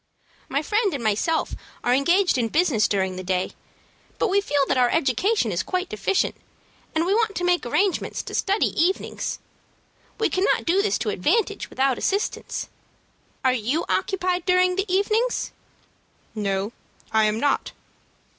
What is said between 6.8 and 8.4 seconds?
and we want to make arrangements to